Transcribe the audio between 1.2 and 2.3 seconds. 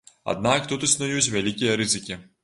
вялікія рызыкі.